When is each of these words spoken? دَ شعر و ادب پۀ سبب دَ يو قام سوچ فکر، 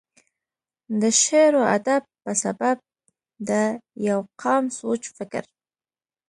دَ 1.01 1.03
شعر 1.23 1.53
و 1.61 1.63
ادب 1.75 2.01
پۀ 2.23 2.31
سبب 2.43 2.77
دَ 3.47 3.49
يو 4.07 4.19
قام 4.41 4.63
سوچ 4.79 5.01
فکر، 5.17 5.43